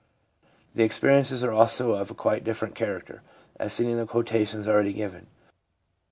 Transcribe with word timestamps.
The 0.73 0.81
experiences 0.83 1.43
are 1.43 1.51
also 1.51 1.91
of 1.91 2.17
quite 2.17 2.41
a 2.41 2.43
different 2.43 2.73
character, 2.73 3.21
as 3.59 3.71
seen 3.71 3.87
in 3.87 3.97
the 3.97 4.07
quotations 4.07 4.67
already 4.67 4.93
given. 4.93 5.27